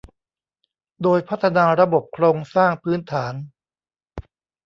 [1.01, 3.33] โดยพัฒนาระบบโครงสร้างพื้นฐาน